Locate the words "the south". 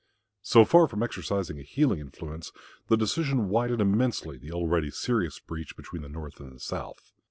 6.55-7.11